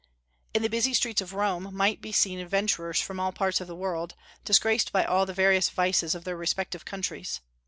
In 0.55 0.63
the 0.63 0.67
busy 0.67 0.95
streets 0.95 1.21
of 1.21 1.31
Rome 1.33 1.69
might 1.75 2.01
be 2.01 2.11
seen 2.11 2.39
adventurers 2.39 2.99
from 2.99 3.19
all 3.19 3.31
parts 3.31 3.61
of 3.61 3.67
the 3.67 3.75
world, 3.75 4.15
disgraced 4.43 4.91
by 4.91 5.05
all 5.05 5.27
the 5.27 5.31
various 5.33 5.69
vices 5.69 6.15
of 6.15 6.23
their 6.23 6.35
respective 6.35 6.85
countries. 6.85 7.39